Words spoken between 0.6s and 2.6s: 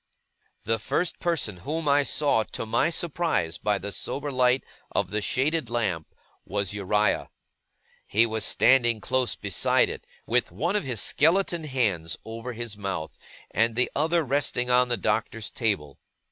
The first person whom I saw,